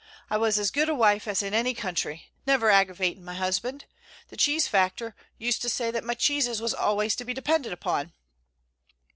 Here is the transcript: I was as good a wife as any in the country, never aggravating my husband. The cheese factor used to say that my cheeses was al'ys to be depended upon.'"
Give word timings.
I 0.31 0.37
was 0.37 0.57
as 0.57 0.71
good 0.71 0.89
a 0.89 0.95
wife 0.95 1.27
as 1.27 1.43
any 1.43 1.57
in 1.59 1.63
the 1.63 1.73
country, 1.75 2.31
never 2.47 2.71
aggravating 2.71 3.23
my 3.23 3.35
husband. 3.35 3.85
The 4.29 4.35
cheese 4.35 4.67
factor 4.67 5.15
used 5.37 5.61
to 5.61 5.69
say 5.69 5.91
that 5.91 6.03
my 6.03 6.15
cheeses 6.15 6.59
was 6.59 6.73
al'ys 6.73 7.15
to 7.17 7.23
be 7.23 7.35
depended 7.35 7.71
upon.'" 7.71 8.11